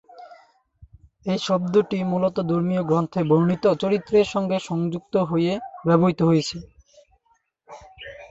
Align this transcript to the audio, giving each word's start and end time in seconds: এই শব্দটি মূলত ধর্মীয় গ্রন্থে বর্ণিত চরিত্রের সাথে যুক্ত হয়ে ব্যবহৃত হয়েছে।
এই 1.25 1.39
শব্দটি 1.47 1.97
মূলত 2.11 2.37
ধর্মীয় 2.49 2.83
গ্রন্থে 2.83 3.21
বর্ণিত 3.29 3.65
চরিত্রের 3.81 4.27
সাথে 4.27 4.57
যুক্ত 4.93 5.15
হয়ে 5.29 5.51
ব্যবহৃত 5.87 6.19
হয়েছে। 6.29 6.57